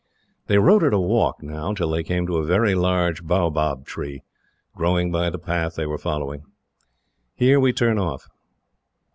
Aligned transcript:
They 0.47 0.57
rode 0.57 0.83
at 0.83 0.93
a 0.95 0.99
walk, 0.99 1.43
now, 1.43 1.75
till 1.75 1.91
they 1.91 2.01
came 2.01 2.25
to 2.25 2.37
a 2.37 2.43
very 2.43 2.73
large 2.73 3.23
baobab 3.23 3.85
tree, 3.85 4.23
growing 4.75 5.11
by 5.11 5.29
the 5.29 5.37
path 5.37 5.75
they 5.75 5.85
were 5.85 5.99
following. 5.99 6.41
"Here 7.35 7.59
we 7.59 7.71
turn 7.71 7.99
off." 7.99 8.27